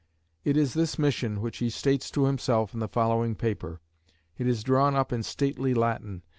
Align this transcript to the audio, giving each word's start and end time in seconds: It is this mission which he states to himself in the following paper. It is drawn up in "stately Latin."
It 0.43 0.57
is 0.57 0.73
this 0.73 0.97
mission 0.97 1.41
which 1.41 1.57
he 1.57 1.69
states 1.69 2.09
to 2.09 2.25
himself 2.25 2.73
in 2.73 2.79
the 2.79 2.87
following 2.87 3.35
paper. 3.35 3.81
It 4.35 4.47
is 4.47 4.63
drawn 4.63 4.95
up 4.95 5.13
in 5.13 5.21
"stately 5.21 5.75
Latin." 5.75 6.23